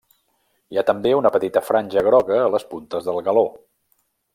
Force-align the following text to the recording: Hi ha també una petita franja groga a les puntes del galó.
Hi 0.75 0.79
ha 0.81 0.83
també 0.87 1.11
una 1.19 1.33
petita 1.37 1.63
franja 1.69 2.07
groga 2.11 2.43
a 2.47 2.51
les 2.59 2.69
puntes 2.75 3.11
del 3.11 3.25
galó. 3.31 3.49